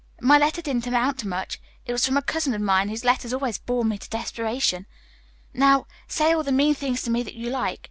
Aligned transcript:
My 0.19 0.39
letter 0.39 0.63
didn't 0.63 0.87
amount 0.87 1.19
to 1.19 1.27
much. 1.27 1.61
It 1.85 1.91
was 1.91 2.07
from 2.07 2.17
a 2.17 2.23
cousin 2.23 2.55
of 2.55 2.61
mine, 2.61 2.89
whose 2.89 3.05
letters 3.05 3.33
always 3.33 3.59
bore 3.59 3.85
me 3.85 3.99
to 3.99 4.09
desperation. 4.09 4.87
Now, 5.53 5.85
say 6.07 6.33
all 6.33 6.41
the 6.41 6.51
mean 6.51 6.73
things 6.73 7.03
to 7.03 7.11
me 7.11 7.21
that 7.21 7.35
you 7.35 7.51
like. 7.51 7.79